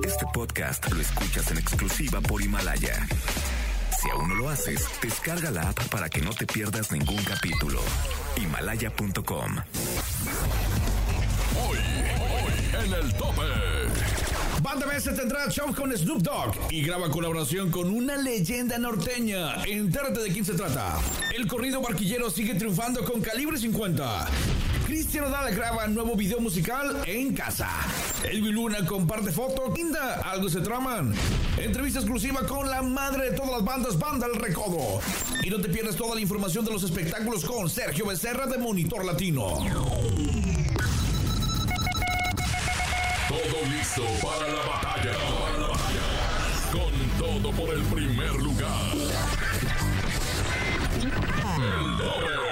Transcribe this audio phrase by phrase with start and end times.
[0.00, 3.06] Este podcast lo escuchas en exclusiva por Himalaya.
[4.00, 7.80] Si aún no lo haces, descarga la app para que no te pierdas ningún capítulo.
[8.36, 9.56] Himalaya.com.
[11.68, 13.42] Hoy, hoy, en el tope.
[14.62, 19.62] Banda MS tendrá show con Snoop Dogg y graba colaboración con una leyenda norteña.
[19.64, 20.98] Entérate de quién se trata.
[21.36, 24.26] El corrido barquillero sigue triunfando con calibre 50.
[24.92, 27.66] Cristiano Dala graba nuevo video musical en casa.
[28.24, 29.72] Elvi Luna comparte foto.
[29.74, 31.14] Linda, algo se traman.
[31.56, 35.00] Entrevista exclusiva con la madre de todas las bandas, Banda El Recodo.
[35.42, 39.06] Y no te pierdas toda la información de los espectáculos con Sergio Becerra de Monitor
[39.06, 39.64] Latino.
[43.28, 45.16] Todo listo para la batalla.
[46.70, 48.92] Con todo por el primer lugar.
[51.00, 52.51] El tope.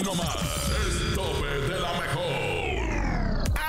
[0.00, 0.34] Aquí nomás.
[0.82, 2.30] El tope de la mejor.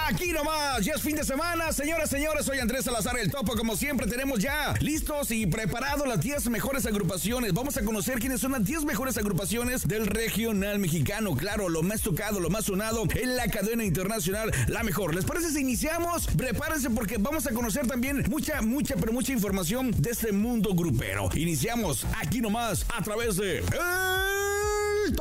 [0.07, 3.77] Aquí nomás, ya es fin de semana, señoras, señores, soy Andrés Salazar el Topo, como
[3.77, 8.51] siempre tenemos ya listos y preparados las 10 mejores agrupaciones, vamos a conocer quiénes son
[8.51, 13.37] las 10 mejores agrupaciones del regional mexicano, claro, lo más tocado, lo más sonado en
[13.37, 15.15] la cadena internacional, la mejor.
[15.15, 16.27] ¿Les parece si iniciamos?
[16.27, 21.29] Prepárense porque vamos a conocer también mucha, mucha, pero mucha información de este mundo grupero.
[21.35, 24.10] Iniciamos aquí nomás a través de El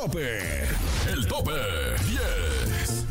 [0.00, 0.38] Tope.
[1.12, 1.52] El tope
[2.08, 3.04] 10.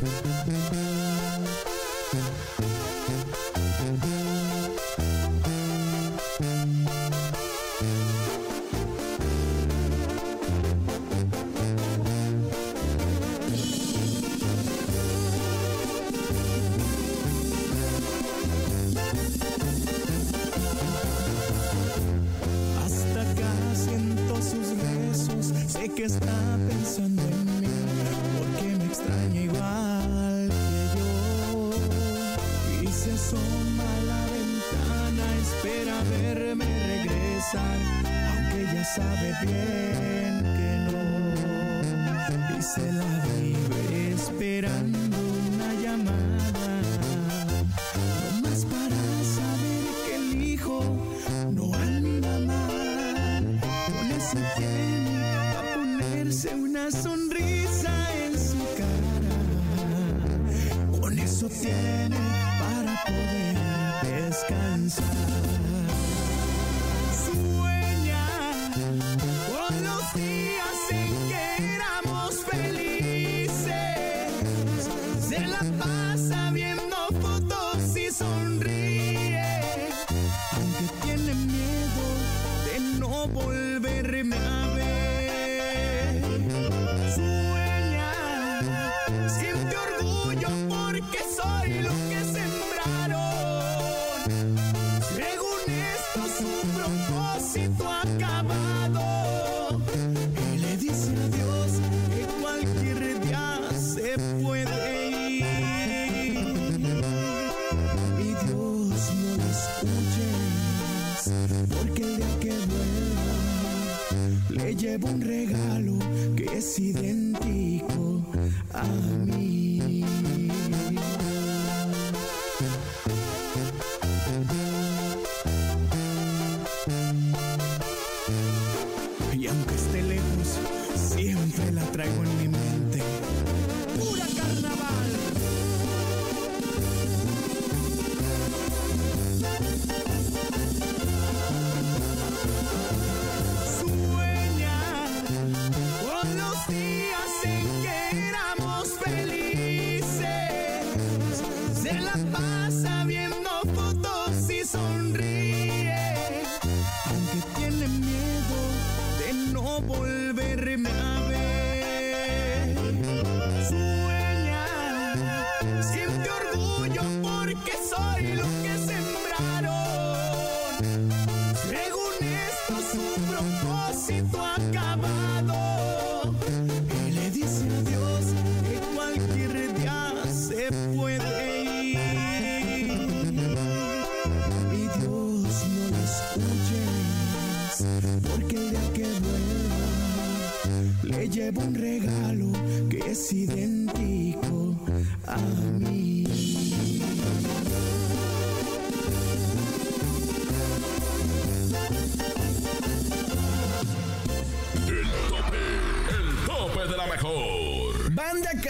[22.84, 26.60] Hasta acá siento sus besos, sé que está
[39.46, 42.62] bien que no.
[42.62, 43.19] Se la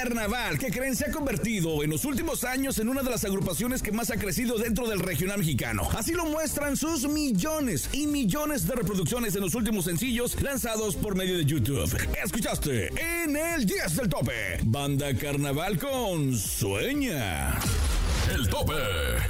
[0.02, 3.84] Carnaval, que creen se ha convertido en los últimos años en una de las agrupaciones
[3.84, 5.90] que más ha crecido dentro del regional mexicano.
[5.92, 11.16] Así lo muestran sus millones y millones de reproducciones en los últimos sencillos lanzados por
[11.16, 11.94] medio de YouTube.
[12.24, 14.60] Escuchaste en el 10 del tope.
[14.64, 17.60] Banda Carnaval con Sueña.
[18.50, 18.74] Tope.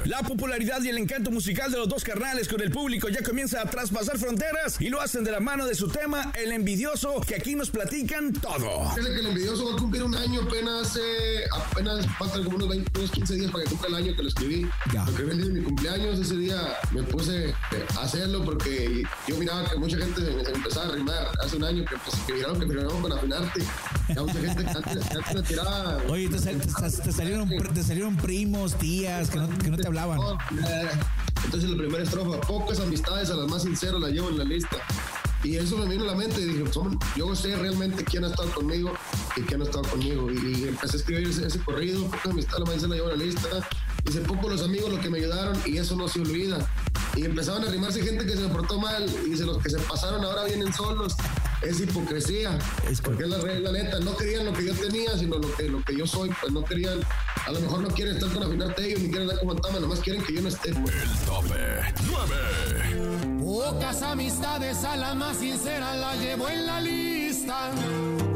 [0.06, 3.60] La popularidad y el encanto musical de los dos carnales con el público ya comienza
[3.60, 7.34] a traspasar fronteras y lo hacen de la mano de su tema, El Envidioso, que
[7.36, 8.90] aquí nos platican todo.
[8.94, 12.68] Fíjate que el envidioso va a cumplir un año apenas, eh, apenas faltan como unos
[12.70, 14.66] 20, unos 15 días para que cumpla el año que lo escribí.
[14.92, 15.04] Ya.
[15.04, 17.54] Lo escribí el día de mi cumpleaños, ese día me puse eh,
[17.96, 21.64] a hacerlo porque yo miraba que mucha gente se se empezaba a rimar hace un
[21.64, 23.60] año que, pues, que miraron que firmamos con afinarte.
[24.08, 25.98] Ya mucha gente que antes, que antes me tiraba.
[26.08, 30.18] Oye, te, sal- te- te salieron, te salieron primos, tías que no, te hablaban.
[30.20, 30.88] Eh,
[31.44, 34.76] Entonces la primera estrofa, pocas amistades a las más sinceras las llevo en la lista.
[35.42, 36.64] Y eso me vino a la mente y dije,
[37.16, 38.92] yo sé realmente quién ha estado conmigo
[39.36, 40.30] y quién no ha estado conmigo.
[40.30, 43.10] Y, empecé a escribir ese, ese corrido, pocas amistades a las más sinceras las llevo
[43.10, 43.68] en la lista.
[44.04, 46.58] Dice, poco los amigos los que me ayudaron y eso no se olvida.
[47.16, 50.24] Y empezaban a arrimarse gente que se portó mal y dice, los que se pasaron
[50.24, 51.16] ahora vienen solos.
[51.62, 52.58] Es hipocresía,
[52.88, 55.64] Es porque es la, la neta, no querían lo que yo tenía, sino lo que,
[55.64, 57.00] lo que yo soy, pues no querían,
[57.46, 60.00] a lo mejor no quieren estar con afinarte ellos, ni quieren estar con Fantasma, nomás
[60.00, 60.72] quieren que yo no esté.
[60.72, 60.94] pues.
[60.94, 61.54] El tope
[62.06, 63.29] 9.
[63.50, 67.72] Pocas amistades a la más sincera la llevo en la lista.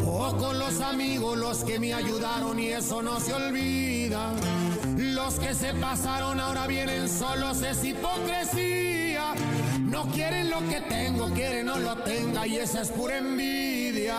[0.05, 4.33] Pocos los amigos los que me ayudaron y eso no se olvida.
[4.97, 9.35] Los que se pasaron ahora vienen solos es hipocresía.
[9.83, 14.19] No quieren lo que tengo, quieren no lo tenga y esa es pura envidia.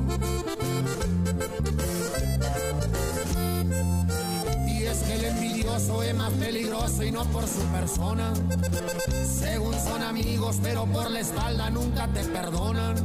[5.81, 8.33] Envidioso es más peligroso y no por su persona.
[9.25, 12.95] Según son amigos, pero por la espalda nunca te perdonan.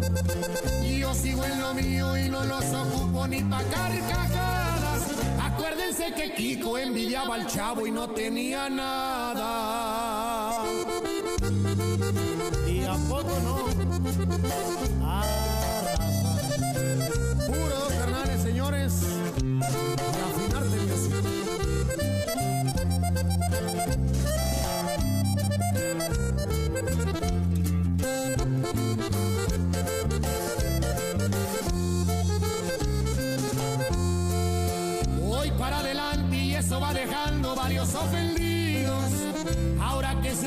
[0.83, 5.03] Y yo sigo en lo mío y no los ocupo ni pa' carcajadas.
[5.41, 9.76] Acuérdense que Kiko envidiaba al chavo y no tenía nada.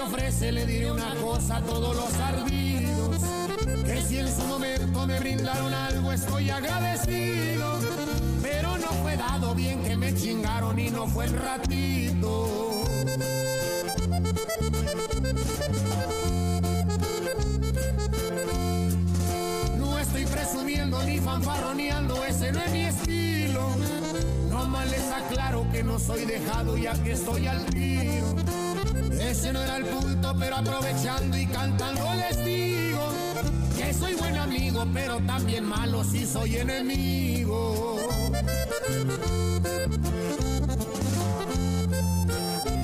[0.10, 3.18] Ofrece le diré una cosa a todos los ardidos.
[3.86, 7.80] Que si en su momento me brindaron algo estoy agradecido.
[8.42, 12.86] Pero no fue dado bien que me chingaron y no fue el ratito.
[19.78, 23.70] No estoy presumiendo ni fanfarroneando, ese no es mi estilo.
[24.50, 28.39] No más les aclaro que no soy dejado ya que estoy al tiro.
[29.30, 33.00] Ese no era el punto, pero aprovechando y cantando les digo
[33.78, 38.00] que soy buen amigo, pero también malo si soy enemigo.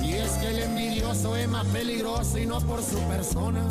[0.04, 3.68] Y es que el envidioso es más peligroso y no por su persona.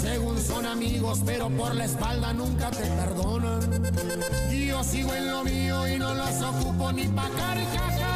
[0.00, 3.82] Según son amigos, pero por la espalda nunca te perdonan.
[4.48, 8.13] Y yo sigo en lo mío y no los ocupo ni pa' carcajadas.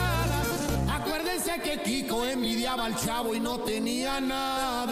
[1.38, 4.88] Que Kiko envidiaba al chavo y no tenía nada.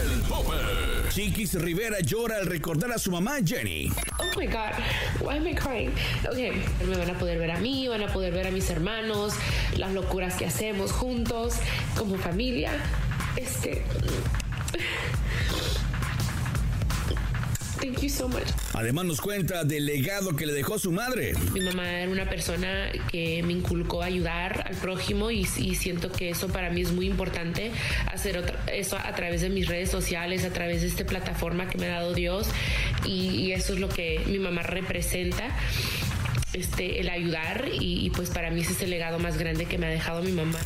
[0.00, 0.24] El.
[1.10, 3.90] Chiquis Rivera llora al recordar a su mamá Jenny.
[4.18, 4.72] Oh my God,
[5.20, 5.92] why am I crying?
[6.28, 6.52] Okay,
[6.86, 9.34] me van a poder ver a mí, van a poder ver a mis hermanos,
[9.76, 11.54] las locuras que hacemos juntos,
[11.96, 12.72] como familia.
[13.36, 13.84] Este.
[17.84, 18.44] Thank you so much.
[18.72, 21.34] Además nos cuenta del legado que le dejó su madre.
[21.52, 26.10] Mi mamá era una persona que me inculcó a ayudar al prójimo y, y siento
[26.10, 27.72] que eso para mí es muy importante,
[28.10, 31.76] hacer otra- eso a través de mis redes sociales, a través de esta plataforma que
[31.76, 32.48] me ha dado Dios
[33.04, 35.44] y, y eso es lo que mi mamá representa.
[36.54, 39.76] Este, el ayudar y, y pues para mí ese es el legado más grande que
[39.76, 40.58] me ha dejado mi mamá.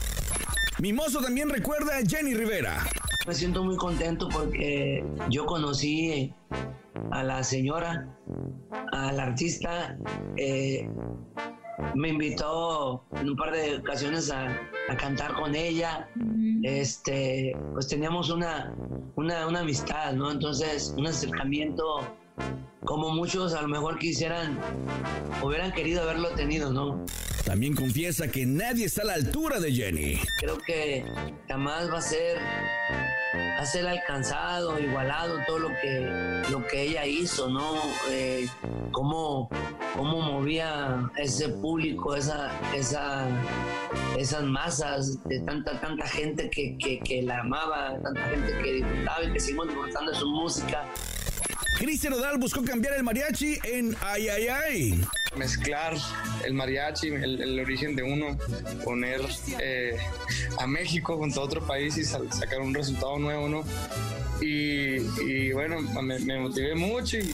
[0.78, 2.86] Mimoso también recuerda a Jenny Rivera.
[3.26, 6.32] Me siento muy contento porque yo conocí
[7.10, 8.16] a la señora,
[8.92, 9.96] al artista.
[10.36, 10.88] eh,
[11.94, 14.48] me invitó en un par de ocasiones a,
[14.88, 16.08] a cantar con ella.
[16.64, 18.74] Este, pues teníamos una,
[19.14, 20.30] una, una amistad, ¿no?
[20.30, 22.00] Entonces, un acercamiento
[22.84, 24.58] como muchos a lo mejor quisieran,
[25.42, 27.04] hubieran querido haberlo tenido, ¿no?
[27.44, 30.18] También confiesa que nadie está a la altura de Jenny.
[30.40, 31.04] creo que
[31.48, 32.38] jamás va a ser
[33.32, 37.74] a ser alcanzado, igualado todo lo que lo que ella hizo, ¿no?
[38.10, 38.48] Eh,
[38.92, 39.48] cómo,
[39.96, 43.26] cómo movía ese público, esa, esa,
[44.16, 49.24] esas masas de tanta, tanta gente que, que, que la amaba, tanta gente que disfrutaba
[49.24, 50.84] y que seguimos disfrutando de su música.
[51.78, 55.04] Cristian Odal buscó cambiar el mariachi en Ay Ay Ay.
[55.36, 55.96] mezclar
[56.44, 58.36] el mariachi, el, origen de uno,
[58.84, 59.20] poner
[59.60, 59.96] eh,
[60.58, 63.64] a México junto a otro país y sacar un resultado nuevo, ¿no?
[64.40, 67.32] Y, y bueno, me, me motivé mucho y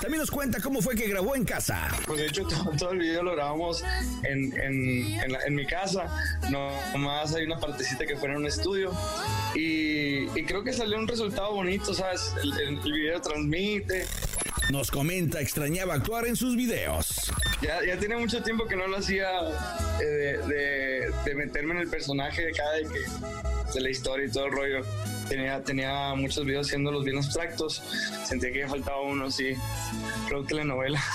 [0.00, 1.88] También nos cuenta cómo fue que grabó en casa.
[2.06, 3.82] pues de hecho todo, todo el video lo grabamos
[4.24, 6.06] en, en, en, la- en mi casa,
[6.50, 8.92] no más hay una partecita que fue en un estudio
[9.54, 12.32] y, y creo que salió un resultado bonito, ¿sabes?
[12.42, 14.06] El, el- el video transmite,
[14.70, 17.14] Nos comenta extrañaba actuar en sus videos.
[17.60, 19.28] Ya, ya tiene mucho tiempo que no lo hacía
[20.00, 24.26] eh, de, de- de meterme en el personaje de cada de, que, de la historia
[24.26, 24.84] y todo el rollo.
[25.32, 27.82] Tenía, tenía muchos videos haciéndolos bien abstractos.
[28.22, 29.54] Sentía que me faltaba uno, sí.
[30.28, 31.02] Creo que telenovela.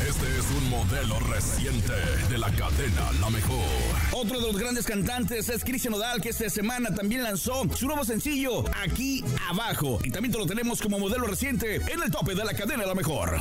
[0.00, 1.92] Este es un modelo reciente
[2.30, 3.64] de la cadena La Mejor.
[4.12, 8.04] Otro de los grandes cantantes es Cristian Odal, que esta semana también lanzó su nuevo
[8.04, 9.98] sencillo, Aquí Abajo.
[10.04, 12.94] Y también te lo tenemos como modelo reciente en el tope de la cadena La
[12.94, 13.38] Mejor.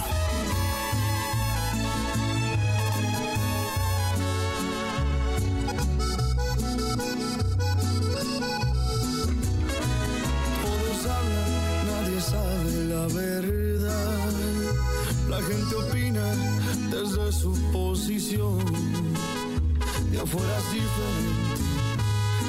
[18.33, 21.61] De afuera es diferente.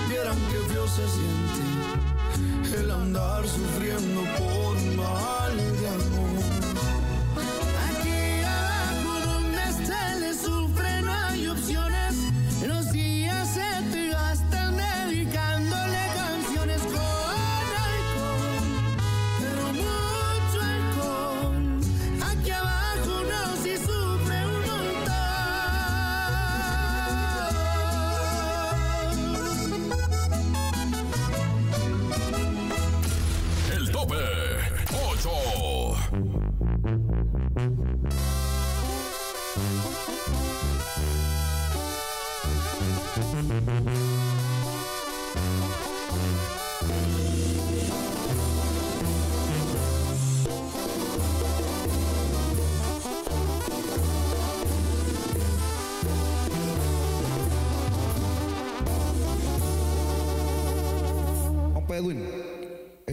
[0.08, 1.62] Vieran que feo se siente
[2.80, 3.63] el andar sufriendo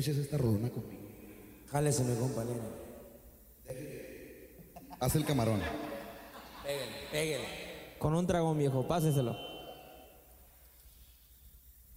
[0.07, 1.01] esta rodona conmigo.
[1.71, 2.61] Jálese, mi compañero.
[4.99, 5.61] Haz el camarón.
[6.63, 7.45] Pégale, pégale.
[7.97, 9.35] Con un dragón viejo, páseselo.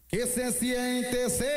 [0.08, 1.48] ¿Qué se siente ser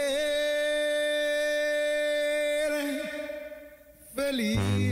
[4.16, 4.87] feliz?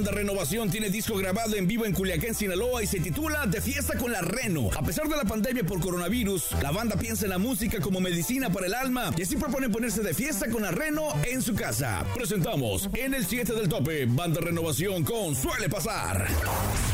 [0.00, 3.98] banda Renovación tiene disco grabado en vivo en Culiacán, Sinaloa y se titula De fiesta
[3.98, 4.70] con la Reno.
[4.74, 8.48] A pesar de la pandemia por coronavirus, la banda piensa en la música como medicina
[8.48, 12.02] para el alma y así proponen ponerse de fiesta con la Reno en su casa.
[12.14, 16.26] Presentamos en el 7 del tope, banda Renovación con Suele Pasar.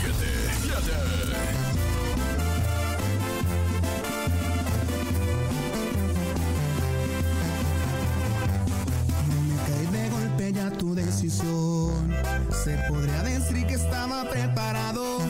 [0.03, 0.15] 7,
[0.65, 1.57] 7.
[10.97, 11.66] decisión.
[12.67, 15.21] Se podría decir que estaba preparado.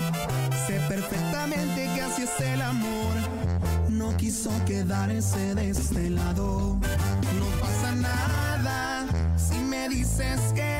[0.67, 3.15] Sé perfectamente que así es el amor.
[3.91, 6.79] No quiso quedarse de este lado.
[7.39, 10.76] No pasa nada si me dices que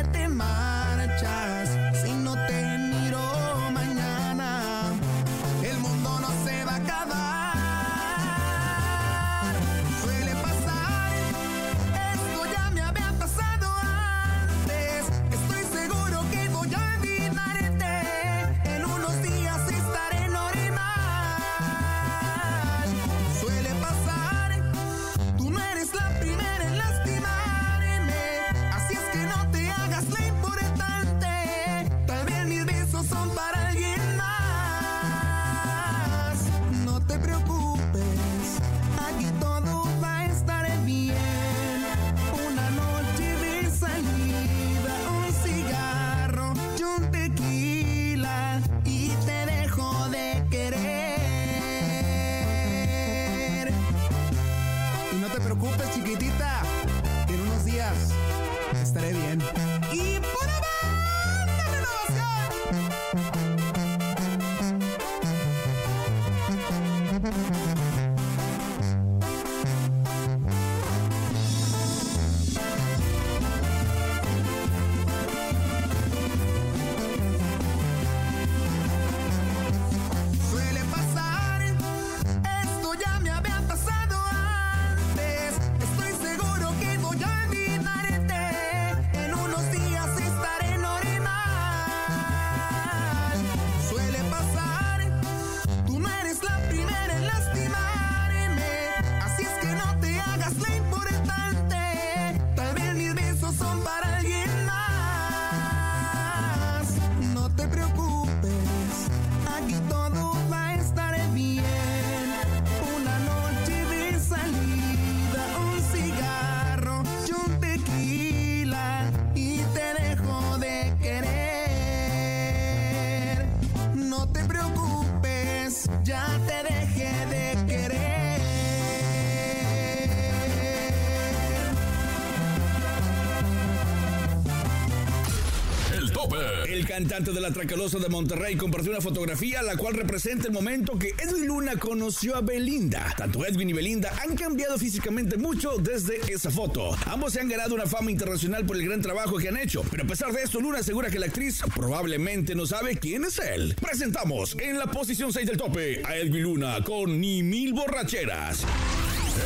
[136.97, 141.15] cantante de la Tracalosa de Monterrey compartió una fotografía la cual representa el momento que
[141.19, 143.13] Edwin Luna conoció a Belinda.
[143.19, 146.97] Tanto Edwin y Belinda han cambiado físicamente mucho desde esa foto.
[147.05, 150.05] Ambos se han ganado una fama internacional por el gran trabajo que han hecho, pero
[150.05, 153.77] a pesar de esto, Luna asegura que la actriz probablemente no sabe quién es él.
[153.79, 158.65] Presentamos en la posición 6 del tope a Edwin Luna con Ni Mil Borracheras.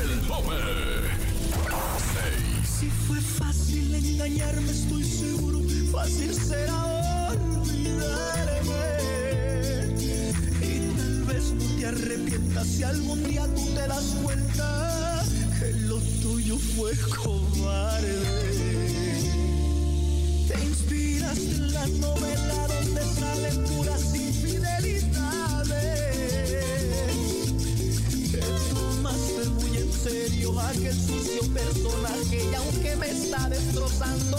[0.04, 0.54] El tope.
[2.78, 5.60] Si fue fácil engañarme, estoy seguro,
[5.90, 6.39] fácil
[12.60, 15.24] arrepientas si algún día tú te das cuenta
[15.58, 18.20] que lo tuyo fue cobarde.
[20.48, 25.10] Te inspiraste en la novela donde salen puras infidelidades.
[28.32, 34.38] Te tomaste muy en serio aquel sucio personaje y aunque me está destrozando,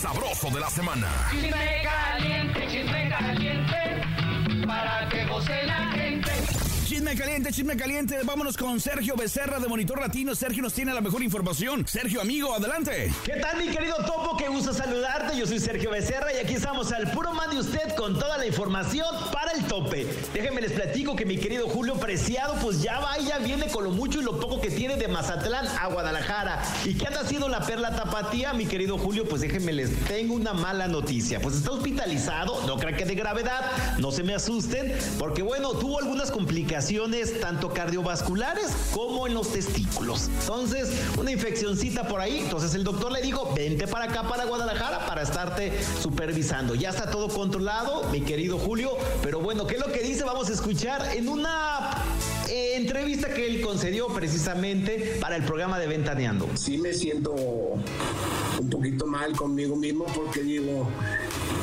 [0.00, 1.08] sabroso de la semana.
[1.30, 6.30] Chisme caliente, chisme caliente, para que goce la gente.
[6.86, 8.18] Chisme caliente, chisme caliente.
[8.24, 10.34] Vámonos con Sergio Becerra de Monitor Latino.
[10.34, 11.86] Sergio nos tiene la mejor información.
[11.86, 13.12] Sergio, amigo, adelante.
[13.24, 14.38] ¿Qué tal, mi querido Topo?
[14.38, 15.38] Qué gusto saludarte.
[15.38, 18.46] Yo soy Sergio Becerra y aquí estamos al puro man de usted con toda la
[18.46, 20.06] información para el tope.
[20.32, 23.84] Déjenme les platico que mi querido Julio Preciado, pues ya va y ya viene con
[23.84, 26.62] lo mucho y lo poco que tiene de Mazatlán a Guadalajara.
[26.84, 29.28] ¿Y qué anda sido la perla tapatía, mi querido Julio?
[29.28, 31.40] Pues déjenme les tengo una mala noticia.
[31.40, 33.60] Pues está hospitalizado, no crean que de gravedad,
[33.98, 40.28] no se me asusten, porque bueno, tuvo algunas complicaciones tanto cardiovasculares como en los testículos.
[40.40, 42.40] Entonces, una infeccioncita por ahí.
[42.40, 46.74] Entonces el doctor le dijo, vente para acá, para Guadalajara, para estarte supervisando.
[46.74, 48.96] Ya está todo controlado, mi querido Julio.
[49.22, 50.24] Pero bueno, ¿qué es lo que dice?
[50.24, 51.90] Vamos a escuchar en una
[52.48, 56.48] eh, entrevista que él concedió precisamente para el programa de Ventaneando.
[56.56, 60.88] Sí me siento un poquito mal conmigo mismo porque digo,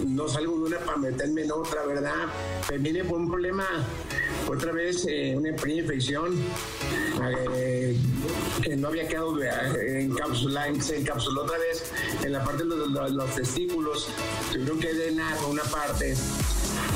[0.08, 2.14] no salgo de una para meterme en otra, ¿verdad?
[2.72, 3.66] Me vine por un problema,
[4.50, 6.36] otra vez eh, una pequeña infección
[7.46, 7.98] eh,
[8.64, 11.84] que no había quedado encapsulada, se encapsuló otra vez
[12.24, 14.08] en la parte de los, los- los testículos,
[14.52, 16.16] tuvieron que drenar una parte.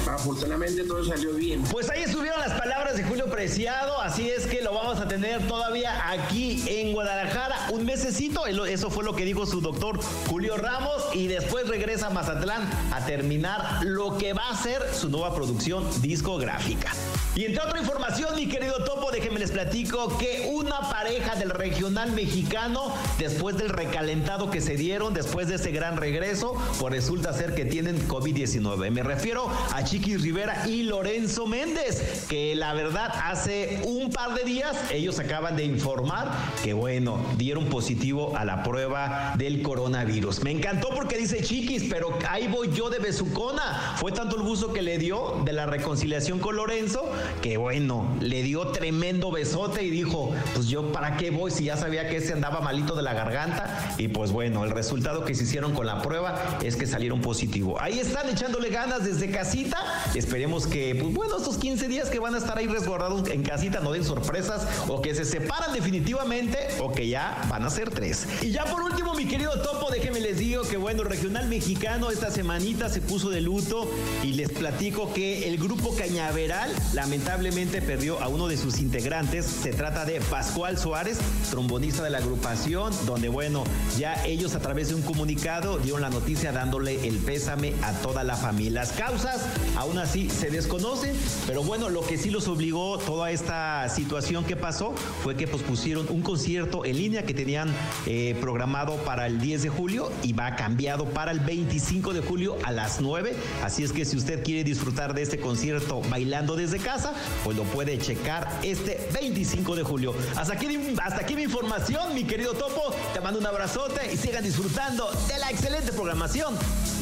[0.08, 1.64] Afortunadamente todo salió bien.
[1.64, 5.48] Pues ahí estuvieron las palabras de Julio Preciado, así es que lo vamos a tener
[5.48, 11.04] todavía aquí en Guadalajara un mesecito, eso fue lo que dijo su doctor Julio Ramos
[11.14, 15.86] y después regresa a Mazatlán a terminar lo que va a ser su nueva producción
[16.02, 16.92] discográfica.
[17.34, 22.12] Y entre otra información, mi querido Topo, déjenme les platico que una pareja del regional
[22.12, 27.56] mexicano, después del recalentado que se dieron, después de ese gran regreso, pues resulta ser
[27.56, 28.92] que tienen COVID-19.
[28.92, 34.44] Me refiero a Chiquis Rivera y Lorenzo Méndez, que la verdad hace un par de
[34.44, 36.30] días ellos acaban de informar
[36.62, 40.44] que bueno, dieron positivo a la prueba del coronavirus.
[40.44, 43.96] Me encantó porque dice Chiquis, pero ahí voy yo de besucona.
[43.96, 47.10] Fue tanto el gusto que le dio de la reconciliación con Lorenzo
[47.42, 51.78] que bueno, le dio tremendo besote y dijo, pues yo para qué voy si ya
[51.78, 55.44] sabía que ese andaba malito de la garganta y pues bueno, el resultado que se
[55.44, 57.80] hicieron con la prueba es que salieron positivo.
[57.80, 59.78] Ahí están echándole ganas desde casita.
[60.16, 63.80] Esperemos que, pues bueno, estos 15 días que van a estar ahí resguardados en casita
[63.80, 68.28] no den sorpresas o que se separan definitivamente o que ya van a ser tres.
[68.42, 72.32] Y ya por último, mi querido Topo, déjenme les digo que bueno, Regional Mexicano esta
[72.32, 73.90] semanita se puso de luto
[74.24, 76.72] y les platico que el grupo Cañaveral
[77.12, 79.46] lamentablemente perdió a uno de sus integrantes.
[79.46, 81.20] Se trata de Pascual Suárez,
[81.50, 83.66] trombonista de la agrupación, donde bueno,
[84.00, 88.24] ya ellos a través de un comunicado dieron la noticia dándole el pésame a toda
[88.24, 88.80] la familia.
[88.80, 89.42] Las causas
[89.76, 91.14] aún así se desconocen,
[91.48, 96.08] pero bueno, lo que sí los obligó toda esta situación que pasó fue que pospusieron
[96.12, 100.56] un concierto en línea que tenían eh, programado para el 10 de julio y va
[100.56, 103.36] cambiado para el 25 de julio a las 9.
[103.66, 107.01] Así es que si usted quiere disfrutar de este concierto bailando desde casa,
[107.44, 110.14] pues lo puede checar este 25 de julio.
[110.36, 110.68] Hasta aquí,
[111.02, 112.94] hasta aquí mi información, mi querido Topo.
[113.14, 116.56] Te mando un abrazote y sigan disfrutando de la excelente programación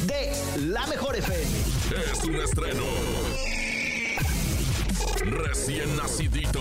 [0.06, 0.32] de
[0.68, 1.44] La Mejor FM.
[2.12, 2.84] Es un estreno.
[5.24, 6.60] Recién nacidito.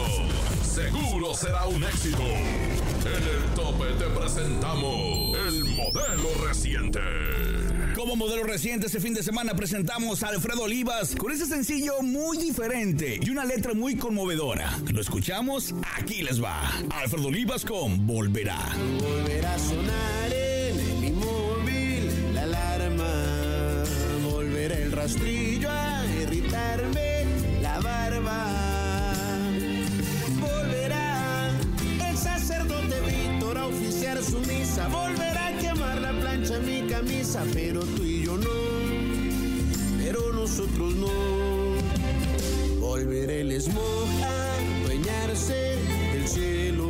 [0.63, 2.21] Seguro será un éxito.
[2.21, 6.99] En el tope te presentamos el modelo reciente.
[7.99, 12.37] Como modelo reciente este fin de semana presentamos a Alfredo Olivas con ese sencillo muy
[12.37, 14.79] diferente y una letra muy conmovedora.
[14.89, 15.75] ¿Lo escuchamos?
[15.97, 16.71] Aquí les va.
[16.91, 18.57] Alfredo Olivas con Volverá.
[19.01, 23.83] Volverá a sonar en mi móvil la alarma.
[24.31, 27.25] Volverá el rastrillo a irritarme
[27.61, 28.45] la barba.
[30.39, 31.51] Volverá
[32.09, 34.87] el sacerdote Víctor a oficiar su misa.
[34.87, 35.38] Volverá
[37.53, 38.49] Pero tú y yo no.
[39.97, 41.07] Pero nosotros no.
[42.81, 45.77] Volverá el smog a dueñarse
[46.11, 46.87] del cielo.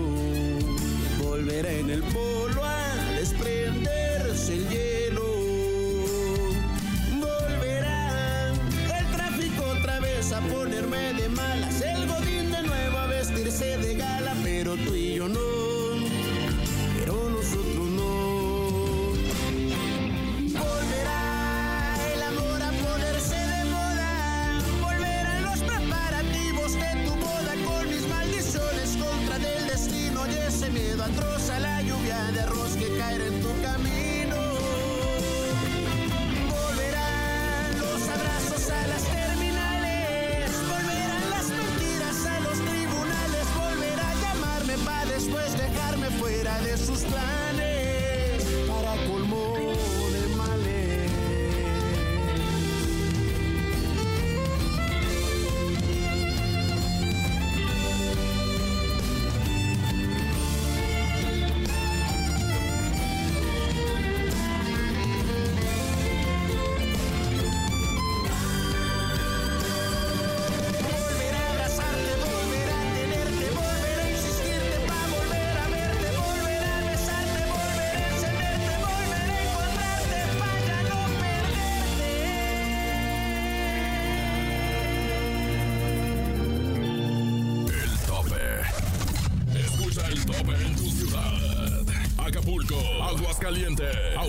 [1.21, 2.38] Volverá en el polo
[46.77, 47.38] fuera de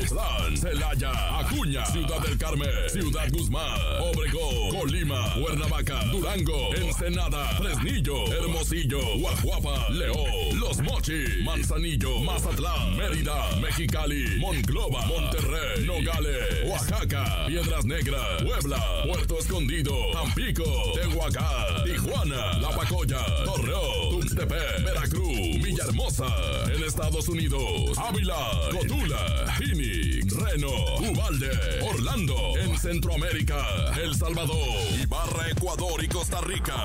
[0.00, 8.98] Autlán, Celaya, Acuña, Ciudad del Carmen, Ciudad Guzmán, Obregón, Colima, Cuernavaca, Durango, Ensenada, Fresnillo, Hermosillo,
[9.18, 18.82] Guajuapa, León, Los Mochis, Manzanillo, Mazatlán, Mérida, Mexicali, Monclova, Monterrey, Nogales, Oaxaca, Piedras Negras, Puebla,
[19.06, 23.99] Puerto Escondido, Tampico, Tehuacán, Tijuana, La Pacoya, Torreón,
[24.30, 26.26] Tuxtepec, Veracruz, Villahermosa,
[26.72, 31.50] en Estados Unidos, Ávila, Cotula, Phoenix, Reno, Uvalde,
[31.82, 34.56] Orlando, en Centroamérica, El Salvador,
[35.02, 36.76] Ibarra, Ecuador y Costa Rica.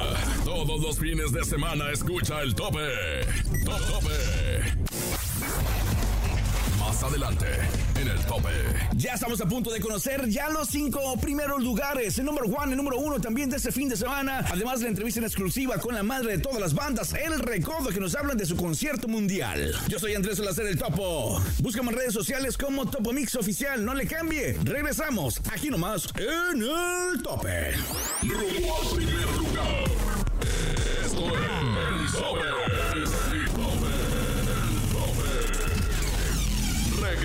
[0.43, 2.79] Todos los fines de semana escucha el tope.
[3.63, 4.94] Top tope.
[7.05, 7.45] Adelante,
[8.01, 8.49] en el tope.
[8.95, 12.17] Ya estamos a punto de conocer ya los cinco primeros lugares.
[12.17, 14.43] El número one, el número uno también de este fin de semana.
[14.49, 17.99] Además, la entrevista en exclusiva con la madre de todas las bandas, El Recodo, que
[17.99, 19.71] nos hablan de su concierto mundial.
[19.87, 21.39] Yo soy Andrés Salazar, el Topo.
[21.59, 23.85] Búscame en redes sociales como Topo Mix Oficial.
[23.85, 24.57] No le cambie.
[24.63, 27.73] Regresamos aquí nomás en el tope.
[28.23, 29.83] Rumbo al primer lugar.
[31.05, 33.44] Esto es el tope.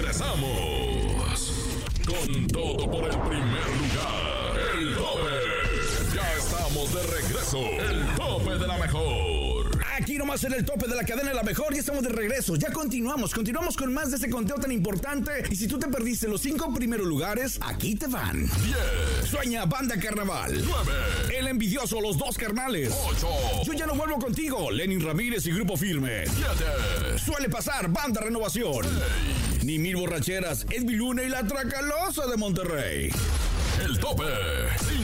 [0.01, 1.53] Regresamos.
[2.07, 4.59] Con todo por el primer lugar.
[4.79, 6.15] El tope.
[6.15, 7.59] Ya estamos de regreso.
[7.59, 9.40] El tope de la mejor.
[10.21, 13.33] Nomás en el tope de la cadena La Mejor, ya estamos de regreso, ya continuamos,
[13.33, 15.31] continuamos con más de este conteo tan importante.
[15.49, 18.41] Y si tú te perdiste los cinco primeros lugares, aquí te van.
[18.43, 18.51] 10.
[19.31, 20.63] Sueña Banda Carnaval.
[20.63, 20.93] 9.
[21.39, 22.95] El envidioso, los dos carnales.
[23.03, 23.29] 8.
[23.65, 26.27] Yo ya no vuelvo contigo, Lenin Ramírez y Grupo Firme.
[26.27, 27.19] 7.
[27.19, 28.85] Suele pasar, Banda Renovación.
[29.63, 33.11] Ni mil borracheras, Edwy Luna y la Tracalosa de Monterrey.
[33.83, 34.25] El tope
[34.87, 35.00] 5.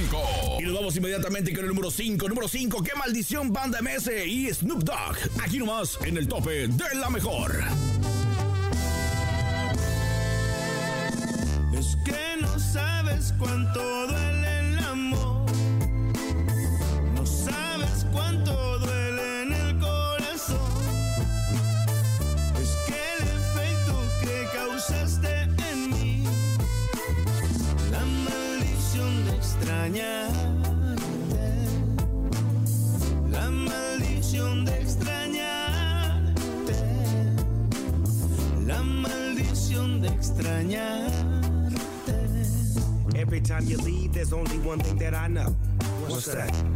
[0.58, 2.28] Y nos vamos inmediatamente con el número 5.
[2.28, 5.16] Número 5, qué maldición Banda MS y Snoop Dogg.
[5.42, 7.64] Aquí nomás en el tope de la mejor.
[11.78, 14.55] Es que no sabes cuánto duele
[29.96, 30.28] extrañarte,
[33.30, 36.74] la maldición de extrañarte,
[38.66, 41.12] la maldición de extrañarte.
[43.14, 45.56] Every time you leave, there's only one thing that I know.
[46.08, 46.75] What's that?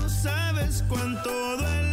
[0.00, 1.83] no sabes cuánto duele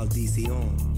[0.00, 0.79] maldición.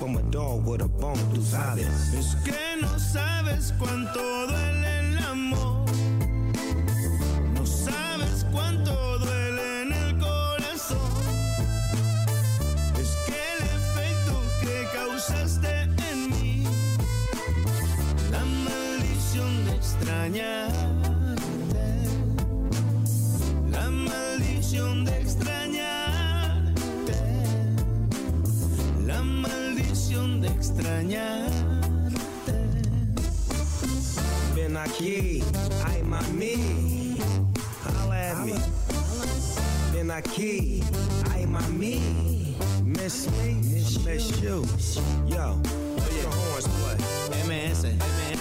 [0.00, 0.88] up with a
[1.34, 2.12] tú sabes.
[2.14, 5.84] Es que no sabes cuánto duele el amor.
[7.54, 10.98] No sabes cuánto duele en el corazón.
[13.00, 16.64] Es que el efecto que causaste en mí,
[18.30, 20.66] la maldición de extrañarte,
[23.70, 25.11] la maldición de
[30.22, 31.50] maldición de extrañarte.
[34.54, 35.42] Ven aquí,
[35.86, 37.16] ay mami,
[37.84, 38.54] holla at me.
[39.92, 40.82] Ven aquí,
[41.32, 43.54] ay mami, miss me,
[44.04, 44.64] miss you.
[45.26, 45.56] Yo,
[45.96, 46.96] where your horns play?
[47.46, 48.31] MS, MS,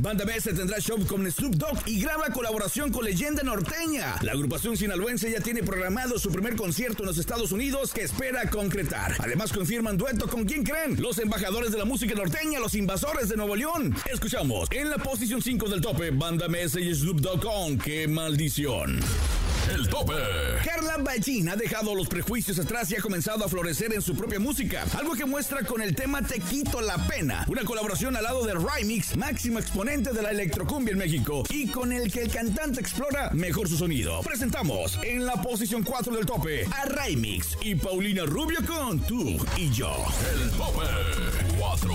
[0.00, 4.16] Banda MS tendrá show con Snoop Dogg y graba colaboración con Leyenda Norteña.
[4.22, 8.48] La agrupación sinaloense ya tiene programado su primer concierto en los Estados Unidos que espera
[8.50, 9.16] concretar.
[9.18, 13.36] Además confirman dueto con quién creen, los embajadores de la música norteña, los invasores de
[13.36, 13.94] Nuevo León.
[14.12, 19.00] Escuchamos en la posición 5 del tope, Banda MS y Snoop Dogg con Qué maldición.
[19.76, 20.14] El tope.
[20.64, 24.40] Carla Ballín ha dejado los prejuicios atrás y ha comenzado a florecer en su propia
[24.40, 28.46] música, algo que muestra con el tema Te quito la pena, una colaboración al lado
[28.46, 32.80] de Rymix, máximo exponente de la electrocumbia en México, y con el que el cantante
[32.80, 34.22] explora mejor su sonido.
[34.22, 39.70] Presentamos en la posición 4 del tope a Rymix y Paulina Rubio con Tú y
[39.72, 39.94] Yo.
[40.32, 40.86] El tope
[41.58, 41.94] 4.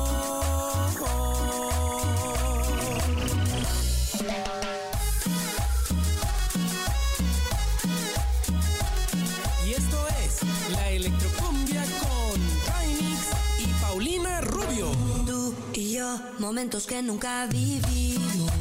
[16.51, 18.51] Momentos que nunca vivimos.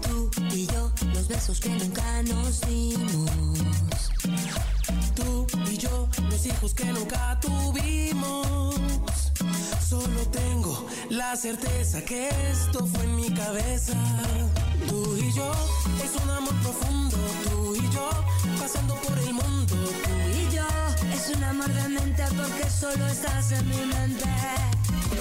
[0.00, 3.32] Tú y yo, los besos que nunca nos dimos.
[5.16, 8.46] Tú y yo, los hijos que nunca tuvimos.
[9.88, 13.94] Solo tengo la certeza que esto fue en mi cabeza.
[14.86, 15.50] Tú y yo,
[16.04, 17.16] es un amor profundo.
[17.50, 18.08] Tú y yo,
[18.60, 19.74] pasando por el mundo.
[19.74, 20.10] Tú
[20.40, 20.68] y yo,
[21.12, 24.24] es un amor de mente porque solo estás en mi mente.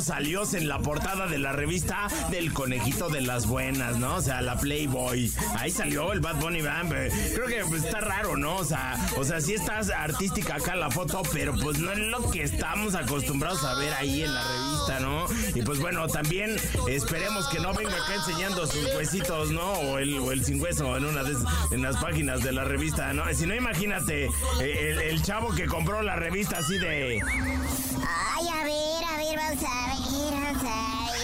[0.00, 4.16] Salió en la portada de la revista del conejito de las buenas, ¿no?
[4.16, 5.32] O sea, la Playboy.
[5.58, 7.10] Ahí salió el Bad Bunny, ¿verdad?
[7.34, 8.56] creo que pues, está raro, ¿no?
[8.56, 12.30] O sea, o sea, sí está artística acá la foto, pero pues no es lo
[12.30, 15.26] que estamos acostumbrados a ver ahí en la revista, ¿no?
[15.54, 16.56] Y pues bueno, también
[16.88, 19.72] esperemos que no venga acá enseñando sus huesitos, ¿no?
[19.72, 21.32] O el, sin hueso en una de
[21.70, 23.24] en las páginas de la revista, ¿no?
[23.32, 24.30] Si no, imagínate eh,
[24.60, 27.20] el, el chavo que compró la revista así de.
[27.20, 29.81] Ay, a ver, a ver, vamos a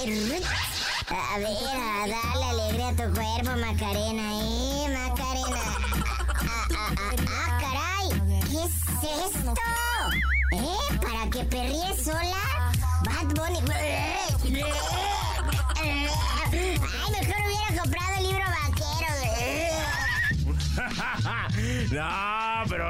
[0.09, 0.43] a ver.
[1.11, 5.63] A darle alegría a tu cuerpo, Macarena, eh, Macarena.
[5.69, 8.09] Ah, ah, ah, ah, caray,
[8.51, 8.73] ¿qué es
[9.35, 9.53] esto?
[10.53, 10.99] ¿Eh?
[11.03, 12.43] ¿Para que perríes sola?
[13.05, 13.61] Bad Bunny.
[15.77, 16.09] Ay,
[17.13, 19.11] mejor hubiera comprado el libro vaquero.
[21.93, 22.38] no,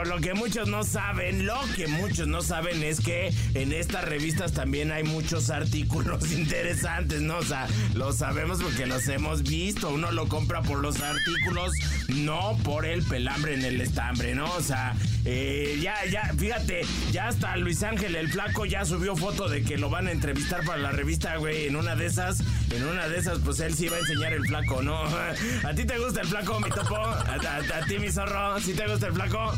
[0.04, 4.52] lo que muchos no saben, lo que muchos no saben es que en estas revistas
[4.52, 7.38] también hay muchos artículos interesantes, ¿no?
[7.38, 9.90] O sea, lo sabemos porque los hemos visto.
[9.90, 11.72] Uno lo compra por los artículos,
[12.08, 14.52] no por el pelambre en el estambre, ¿no?
[14.54, 14.94] O sea,
[15.24, 16.82] eh, ya, ya, fíjate,
[17.12, 20.64] ya hasta Luis Ángel el Flaco ya subió foto de que lo van a entrevistar
[20.64, 21.66] para la revista, güey.
[21.66, 24.44] En una de esas, en una de esas, pues él sí va a enseñar el
[24.46, 25.02] Flaco, ¿no?
[25.64, 26.96] ¿A ti te gusta el Flaco, mi topo?
[26.96, 28.60] ¿A, ti, mi zorro?
[28.60, 29.54] ¿Sí te gusta el Flaco?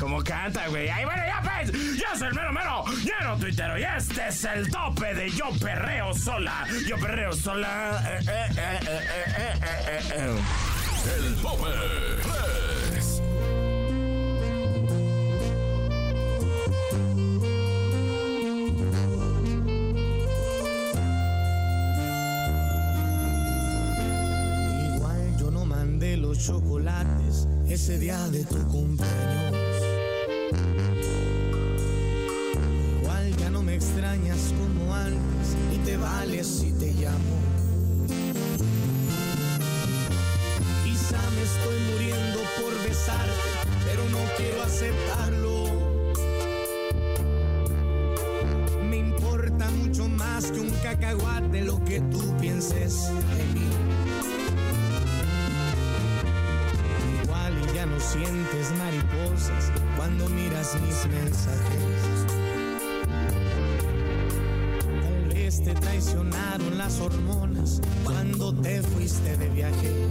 [0.00, 0.88] como canta, güey.
[0.88, 3.78] Ay, bueno, ya pues, yo soy el mero mero, lleno tuitero.
[3.78, 6.66] Y este es el tope de Yo Perreo Sola.
[6.88, 8.02] Yo Perreo Sola.
[8.10, 8.50] eh, eh,
[10.16, 10.40] eh.
[11.18, 11.68] El tope
[26.44, 29.76] chocolates ese día de tu cumpleaños.
[33.00, 37.36] Igual ya no me extrañas como antes y te vales si te llamo.
[40.82, 43.50] Quizá me estoy muriendo por besarte,
[43.84, 45.64] pero no quiero aceptarlo.
[48.90, 53.81] Me importa mucho más que un cacahuate lo que tú pienses de mí.
[59.96, 62.26] Cuando miras mis mensajes.
[65.02, 70.08] Tal vez te traicionaron las hormonas cuando te fuiste de viaje.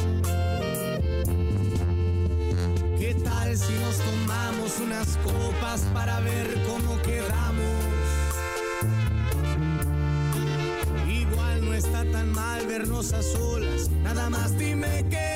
[2.98, 7.82] ¿Qué tal si nos tomamos unas copas para ver cómo quedamos?
[11.08, 15.31] Igual no está tan mal vernos a solas, nada más dime que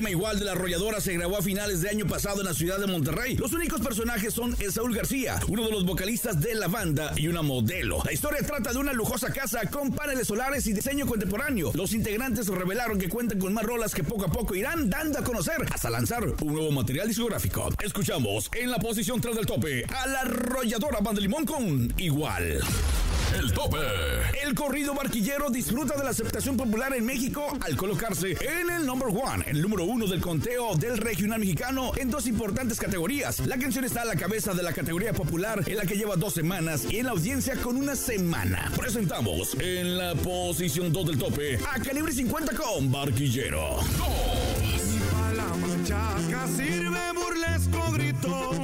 [0.00, 2.78] tema igual de la arrolladora se grabó a finales de año pasado en la ciudad
[2.78, 3.36] de Monterrey.
[3.36, 7.42] Los únicos personajes son Saúl García, uno de los vocalistas de la banda y una
[7.42, 7.98] modelo.
[8.06, 11.72] La historia trata de una lujosa casa con paneles solares y diseño contemporáneo.
[11.74, 15.22] Los integrantes revelaron que cuentan con más rolas que poco a poco irán dando a
[15.22, 17.68] conocer hasta lanzar un nuevo material discográfico.
[17.84, 22.58] Escuchamos en la posición 3 del tope a la arrolladora Banda Limón con Igual.
[23.38, 23.76] El tope.
[24.50, 29.06] El corrido barquillero disfruta de la aceptación popular en México al colocarse en el number
[29.06, 33.46] one, el número uno del conteo del regional mexicano en dos importantes categorías.
[33.46, 36.34] La canción está a la cabeza de la categoría popular en la que lleva dos
[36.34, 38.72] semanas y en la audiencia con una semana.
[38.76, 43.76] Presentamos en la posición 2 del tope a Calibre 50 con Barquillero.
[45.36, 48.59] La machaca sirve burlesco, gritó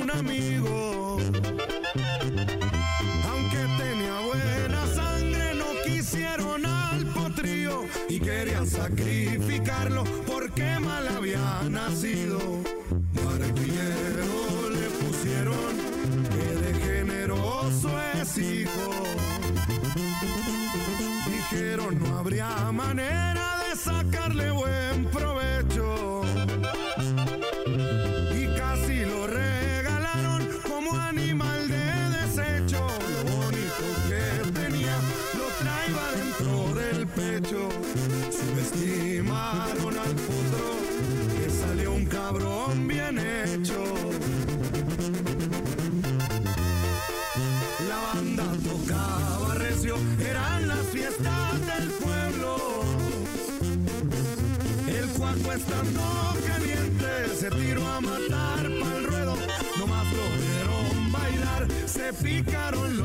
[62.26, 62.95] se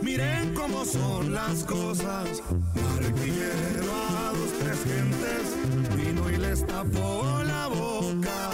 [0.00, 2.40] Miren cómo son las cosas.
[2.74, 8.50] Marquillero a dos tres gentes vino y les tapó la boca.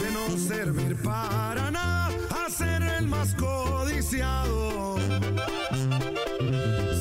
[0.00, 4.96] De no servir para nada, a ser el más codiciado.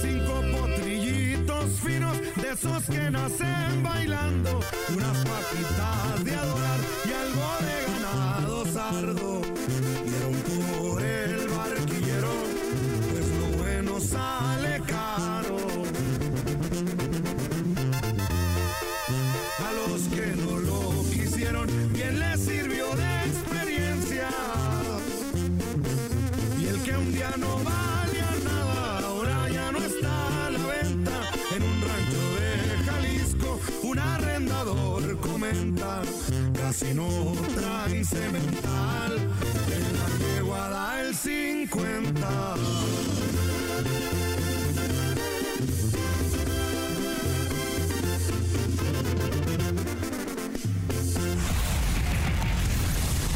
[0.01, 4.59] Cinco potrillitos finos de esos que nacen bailando,
[4.93, 9.41] unas papitas de adorar y algo de ganado sardo.
[36.82, 42.55] Casi no trae cemental, en la yegua da el 50.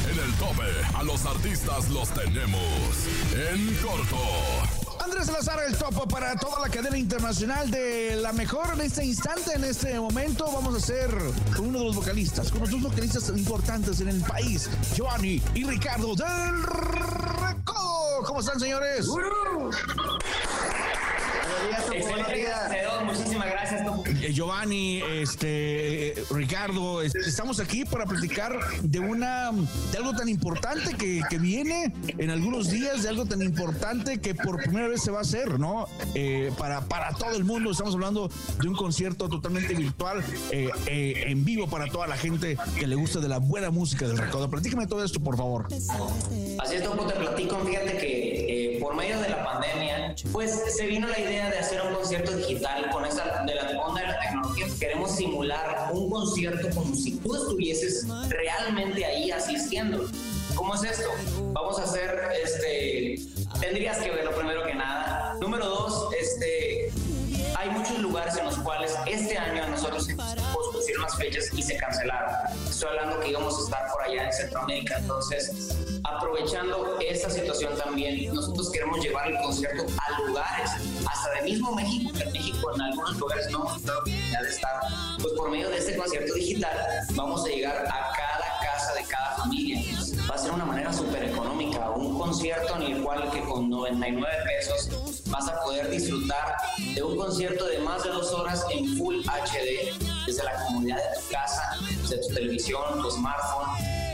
[0.09, 0.63] En el tope,
[0.95, 2.63] a los artistas los tenemos
[3.33, 4.74] en corto.
[5.15, 9.53] Andrés Salazar, el topo para toda la cadena internacional de la mejor en este instante,
[9.53, 10.45] en este momento.
[10.51, 11.09] Vamos a hacer
[11.55, 15.63] con uno de los vocalistas, con los dos vocalistas importantes en el país, Giovanni y
[15.63, 18.23] Ricardo del Recodo.
[18.25, 19.07] ¿Cómo están, señores?
[23.05, 24.03] Muchísimas gracias, Topo.
[24.07, 29.51] Eh, Giovanni, este, eh, Ricardo, este, estamos aquí para platicar de una,
[29.91, 34.35] de algo tan importante que, que viene en algunos días, de algo tan importante que
[34.35, 35.87] por primera vez se va a hacer, ¿no?
[36.13, 38.29] Eh, para, para todo el mundo, estamos hablando
[38.61, 42.95] de un concierto totalmente virtual, eh, eh, en vivo para toda la gente que le
[42.95, 44.49] gusta de la buena música del Recodo.
[44.49, 45.67] Platícame todo esto, por favor.
[45.71, 47.59] Así es, Topo, te platico.
[47.65, 48.24] Fíjate que
[48.85, 52.87] por medio de la pandemia, pues se vino la idea de hacer un concierto digital
[52.91, 54.67] con esta de la onda de la tecnología.
[54.79, 60.07] Queremos simular un concierto como si tú estuvieses realmente ahí asistiendo.
[60.53, 61.09] ¿Cómo es esto?
[61.53, 63.15] Vamos a hacer, este,
[63.59, 65.33] tendrías que verlo primero que nada.
[65.41, 66.91] Número dos, este,
[67.57, 70.07] hay muchos lugares en los cuales este año a nosotros
[70.53, 72.35] pospusieron las fechas y se cancelaron.
[72.69, 75.75] Estoy hablando que íbamos a estar por allá en Centroamérica, entonces
[76.09, 80.71] aprovechando esta situación también, nosotros queremos llevar el concierto a lugares,
[81.09, 84.79] hasta de mismo México, en México en algunos lugares no hemos la oportunidad de estar,
[85.21, 86.77] pues por medio de este concierto digital
[87.13, 89.81] vamos a llegar a cada casa de cada familia.
[90.29, 94.33] Va a ser una manera súper económica, un concierto en el cual que con 99
[94.45, 96.55] pesos vas a poder disfrutar
[96.93, 101.19] de un concierto de más de dos horas en Full HD desde la comodidad de
[101.19, 101.77] tu casa,
[102.09, 104.04] de tu televisión, tu smartphone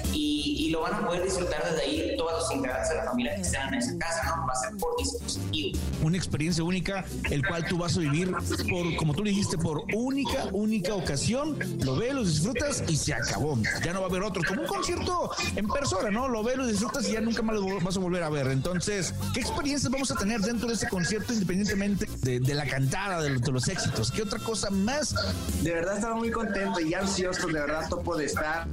[0.41, 3.35] y, y lo van a poder disfrutar desde ahí todos los integrantes de la familia
[3.35, 4.47] que están en esa casa, ¿no?
[4.47, 5.79] Va a ser por dispositivo.
[6.03, 10.45] Una experiencia única, el cual tú vas a vivir por, como tú dijiste, por única,
[10.51, 11.57] única ocasión.
[11.83, 13.57] Lo ves, lo disfrutas y se acabó.
[13.83, 14.41] Ya no va a haber otro.
[14.47, 16.27] Como un concierto en persona, ¿no?
[16.27, 18.47] Lo ves, lo disfrutas y ya nunca más lo vas a volver a ver.
[18.47, 23.21] Entonces, ¿qué experiencias vamos a tener dentro de ese concierto independientemente de, de la cantada,
[23.21, 24.11] de, de los éxitos?
[24.11, 25.13] ¿Qué otra cosa más?
[25.61, 28.67] De verdad estaba muy contento y ansioso, de verdad, Topo, de estar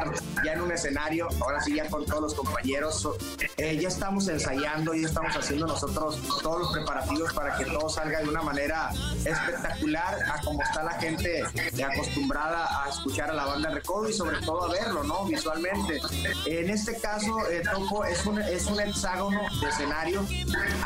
[0.44, 3.08] ya en un escenario, ahora sí ya con todos los compañeros.
[3.56, 8.20] Eh, ya estamos ensayando, ya estamos haciendo nosotros todos los preparativos para que todo salga
[8.20, 8.90] de una manera
[9.24, 14.40] espectacular a como está la gente acostumbrada a escuchar a la banda Recodo y sobre
[14.40, 15.24] todo a verlo, ¿no?
[15.24, 16.00] Visualmente.
[16.46, 17.62] En este caso, eh,
[18.10, 20.26] es un, es un hexágono de escenario,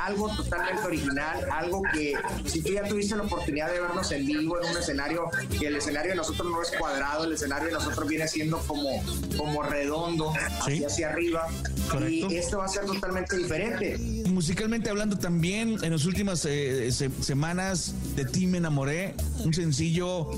[0.00, 2.14] algo totalmente original, algo que
[2.46, 5.76] si tú ya tuviste la oportunidad de vernos en vivo en un escenario, que el
[5.76, 9.02] escenario de nosotros no es cuadrado, el escenario de nosotros viene siendo como,
[9.36, 10.32] como redondo,
[10.62, 11.48] hacia, hacia arriba.
[11.90, 12.30] correcto.
[12.30, 14.21] Y esto va a ser totalmente diferente.
[14.46, 19.14] Musicalmente hablando también, en las últimas eh, se- semanas de ti me enamoré,
[19.44, 20.30] un sencillo,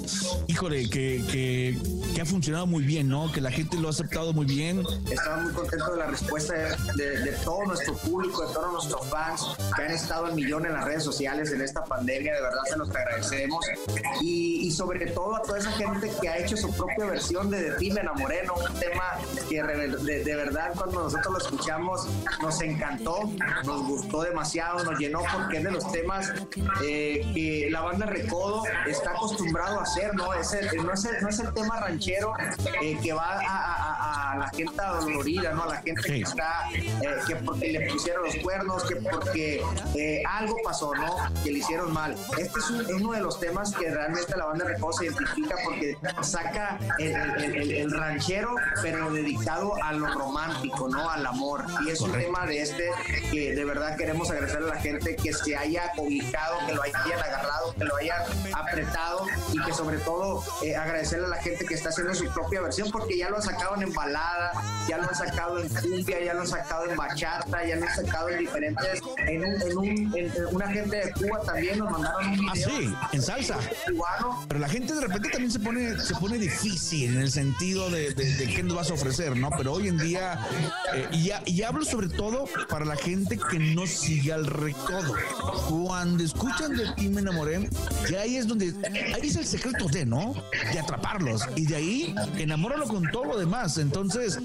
[0.46, 1.78] híjole, que, que,
[2.14, 3.32] que ha funcionado muy bien, ¿no?
[3.32, 4.82] Que la gente lo ha aceptado muy bien.
[5.11, 9.09] Estamos muy contentos de la respuesta de, de- de todo nuestro público, de todos nuestros
[9.09, 9.40] fans
[9.74, 12.34] que han estado en millón en las redes sociales en esta pandemia.
[12.34, 13.64] De verdad se los agradecemos.
[14.20, 17.70] Y, y sobre todo a toda esa gente que ha hecho su propia versión de
[17.70, 18.52] De ti me enamoré, ¿no?
[18.57, 19.02] Un tema
[19.48, 22.02] que de, de verdad cuando nosotros lo escuchamos
[22.42, 23.30] nos encantó,
[23.64, 26.32] nos gustó demasiado, nos llenó porque es de los temas
[26.84, 30.32] eh, que la banda Recodo está acostumbrado a hacer, ¿no?
[30.34, 32.32] Es el- no, es el, no es el tema ranchero
[32.82, 35.62] eh, que va a, a- a- la gente dolorida, ¿no?
[35.64, 36.90] A la gente que está, eh,
[37.26, 39.62] que porque le pusieron los cuernos, que porque
[39.95, 41.16] eh, algo pasó, ¿no?
[41.45, 42.16] Que le hicieron mal.
[42.38, 45.55] Este es, un- es uno de los temas que realmente la banda Recodo se identifica
[45.64, 47.14] porque saca el,
[47.70, 51.09] el- ranchero, pero dedicado a lo romántico, ¿no?
[51.09, 51.64] Al amor.
[51.86, 52.90] Y es un tema de este
[53.30, 57.03] que de verdad queremos agradecerle a la gente que se haya cobijado, que lo hayan
[57.18, 58.22] agarrado, que lo hayan
[58.55, 62.61] apretado y que sobre todo eh, agradecerle a la gente que está haciendo su propia
[62.61, 64.53] versión porque ya lo han sacado en balada,
[64.89, 67.95] ya lo han sacado en cumbia, ya lo han sacado en bachata, ya lo han
[67.95, 72.29] sacado en diferentes, en, un, en, un, en- una gente de Cuba también nos mandaron
[72.29, 73.57] un Ah, video sí, en salsa.
[73.87, 77.91] cubano Pero la gente de repente también se pone, se pone difícil en el sentido
[77.91, 79.51] de, de- de qué nos vas a ofrecer, ¿no?
[79.57, 80.39] Pero hoy en día,
[80.95, 85.15] eh, y, ya- y hablo sobre todo para la gente que no sigue al recodo.
[85.69, 87.69] Cuando escuchan de ti me enamoré,
[88.11, 88.75] ya ahí es donde,
[89.15, 90.35] ahí es el secreto de, ¿no?
[90.73, 91.43] De atraparlos.
[91.57, 93.79] Y de ahí, enamóralo con todo lo demás.
[93.79, 94.39] Entonces,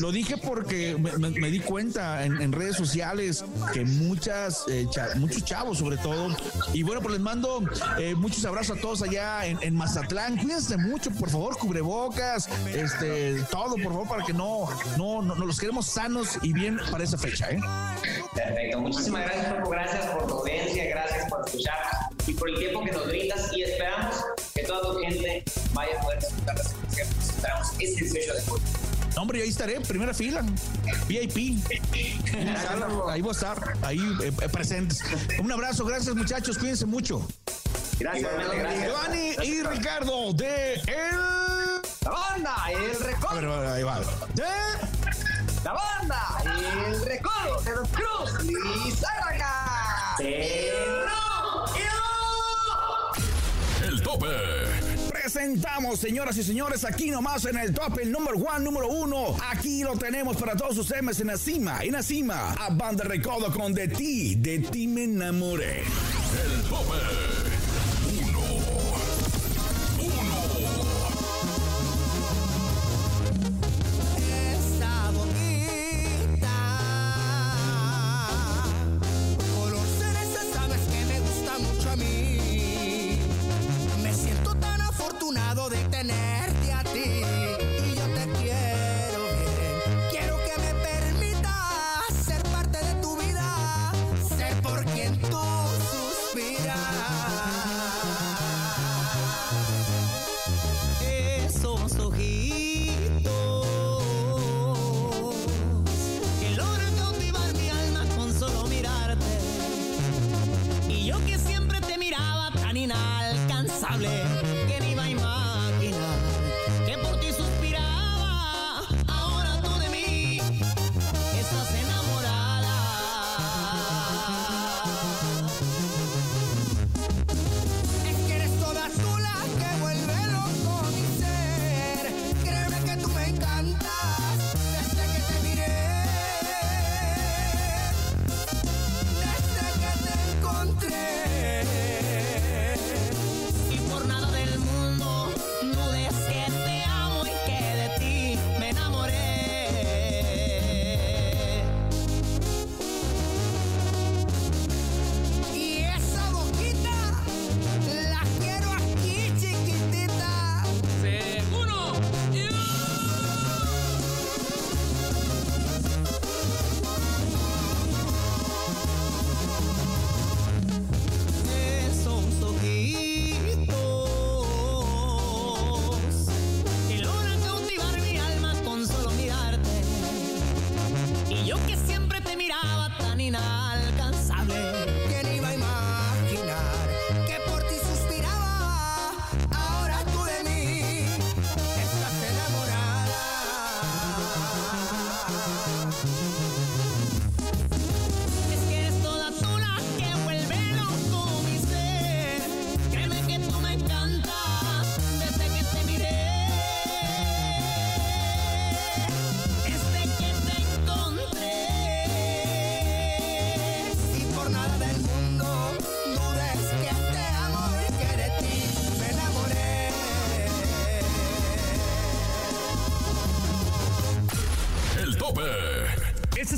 [0.00, 5.96] lo dije porque me, di cuenta en, redes sociales que muchas, eh, muchos chavos sobre
[5.98, 6.34] todo,
[6.72, 7.62] y bueno, pues les mando
[7.98, 10.36] eh, muchos abrazos a todos allá en, en Mazatlán.
[10.38, 15.46] Cuídense mucho, por favor, cubrebocas, este, todo, por favor, para que no, no, no, no
[15.46, 17.60] los queremos sanos y bien para esa fecha, ¿eh?
[18.36, 19.70] Perfecto, muchísimas gracias, Paco.
[19.70, 21.78] Gracias por tu audiencia, gracias por escuchar
[22.26, 23.52] y por el tiempo que nos brindas.
[23.56, 24.16] Y esperamos
[24.54, 27.14] que toda tu gente vaya a poder disfrutar de este concierto.
[27.20, 28.66] Esperamos este 18 de julio.
[29.16, 30.44] Hombre, ahí estaré, primera fila,
[31.08, 31.58] VIP.
[33.08, 35.02] Ahí voy a estar, ahí eh, eh, presentes.
[35.38, 37.26] Un abrazo, gracias muchachos, cuídense mucho.
[37.98, 38.30] Gracias.
[38.84, 41.16] Giovanni y Ricardo de El...
[42.04, 43.30] La banda, el recodo.
[43.30, 44.00] A ver, a ver, ahí va.
[44.34, 44.85] De...
[45.66, 50.14] La banda, el recodo de los Cruz y Zárraga.
[53.84, 54.28] El tope.
[55.10, 59.36] Presentamos, señoras y señores, aquí nomás en el top, el número one, número uno.
[59.50, 62.52] Aquí lo tenemos para todos ustedes en la cima, en la cima.
[62.52, 65.80] A Banda Recodo con De Ti, De Ti me enamoré.
[65.80, 67.55] El tope.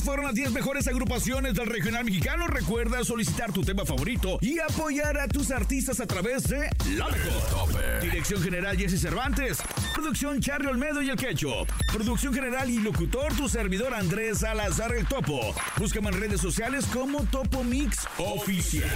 [0.09, 2.47] Fueron las 10 mejores agrupaciones del regional mexicano.
[2.47, 8.01] Recuerda solicitar tu tema favorito y apoyar a tus artistas a través de La Mejor.
[8.01, 9.59] Dirección General Jesse Cervantes.
[9.93, 11.67] Producción Charlie Olmedo y el Quecho.
[11.93, 15.55] Producción General y locutor tu servidor Andrés Salazar el Topo.
[15.77, 18.89] Búscame en redes sociales como Topo Mix Oficial.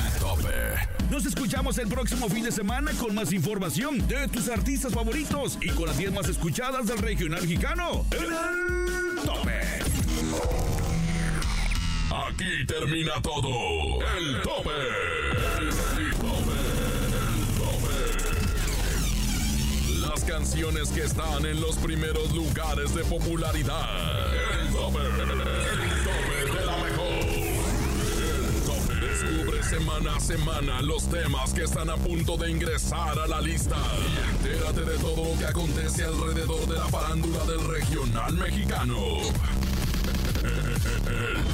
[1.10, 5.68] Nos escuchamos el próximo fin de semana con más información de tus artistas favoritos y
[5.72, 8.06] con las 10 más escuchadas del regional mexicano.
[8.12, 8.61] El
[12.32, 13.50] Aquí termina todo.
[14.16, 14.70] El tope.
[20.00, 24.32] Las canciones que están en los primeros lugares de popularidad.
[24.60, 24.98] El tope.
[24.98, 27.12] El tope de la mejor.
[28.24, 28.94] El tope.
[29.06, 33.76] Descubre semana a semana los temas que están a punto de ingresar a la lista.
[34.30, 38.96] Entérate de todo lo que acontece alrededor de la farándula del regional mexicano.
[40.42, 41.51] El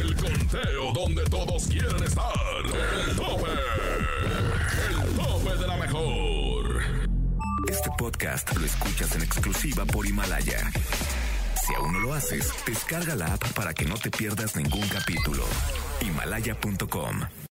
[0.00, 2.32] el conteo donde todos quieren estar.
[3.08, 3.50] El tope,
[5.02, 6.82] el tope de la mejor.
[7.68, 10.70] Este podcast lo escuchas en exclusiva por Himalaya.
[11.66, 15.44] Si aún no lo haces, descarga la app para que no te pierdas ningún capítulo.
[16.00, 17.49] Himalaya.com